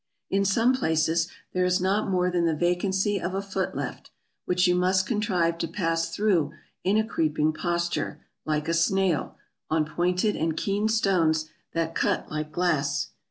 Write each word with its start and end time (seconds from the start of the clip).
In 0.31 0.45
some 0.45 0.73
places 0.73 1.27
there 1.53 1.63
is 1.63 1.79
not 1.79 2.09
more 2.09 2.31
than 2.31 2.45
the 2.45 2.55
vacancy 2.55 3.21
of 3.21 3.35
a 3.35 3.41
foot 3.43 3.75
left, 3.75 4.09
which 4.45 4.65
you 4.65 4.73
must 4.73 5.05
contrive 5.05 5.59
to 5.59 5.67
pass 5.67 6.09
through 6.09 6.53
in 6.83 6.97
a 6.97 7.05
creeping 7.05 7.53
posture, 7.53 8.19
like 8.43 8.67
a 8.67 8.73
snail, 8.73 9.37
on 9.69 9.85
pointed 9.85 10.35
and 10.35 10.57
keen 10.57 10.87
stones 10.89 11.51
that 11.73 11.93
cut 11.93 12.31
like 12.31 12.51
glass. 12.51 13.09